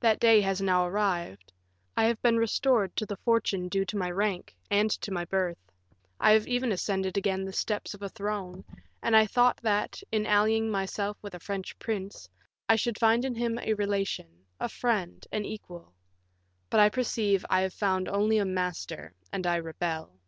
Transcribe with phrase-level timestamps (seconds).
[0.00, 1.50] That day has now arrived;
[1.96, 5.56] I have been restored to the fortune due to my rank and to my birth;
[6.20, 8.66] I have even ascended again the steps of a throne,
[9.02, 12.28] and I thought that, in allying myself with a French prince,
[12.68, 15.94] I should find in him a relation, a friend, an equal;
[16.68, 20.20] but I perceive I have found only a master, and I rebel.